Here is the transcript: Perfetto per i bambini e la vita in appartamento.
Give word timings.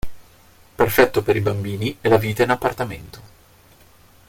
Perfetto 0.75 1.21
per 1.21 1.35
i 1.35 1.41
bambini 1.41 1.95
e 2.01 2.09
la 2.09 2.17
vita 2.17 2.41
in 2.41 2.49
appartamento. 2.49 3.21